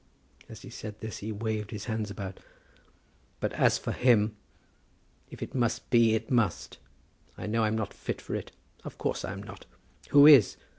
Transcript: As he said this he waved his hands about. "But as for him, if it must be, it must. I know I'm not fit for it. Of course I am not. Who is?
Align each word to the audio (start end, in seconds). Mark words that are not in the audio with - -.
As 0.49 0.63
he 0.63 0.71
said 0.71 0.99
this 0.99 1.19
he 1.19 1.31
waved 1.31 1.69
his 1.69 1.85
hands 1.85 2.09
about. 2.09 2.39
"But 3.39 3.53
as 3.53 3.77
for 3.77 3.91
him, 3.91 4.35
if 5.29 5.43
it 5.43 5.53
must 5.53 5.87
be, 5.91 6.15
it 6.15 6.31
must. 6.31 6.79
I 7.37 7.45
know 7.45 7.63
I'm 7.65 7.75
not 7.75 7.93
fit 7.93 8.19
for 8.19 8.33
it. 8.33 8.51
Of 8.83 8.97
course 8.97 9.23
I 9.23 9.31
am 9.31 9.43
not. 9.43 9.67
Who 10.09 10.25
is? 10.25 10.57